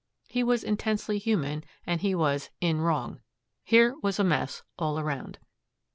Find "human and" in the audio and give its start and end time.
1.19-2.01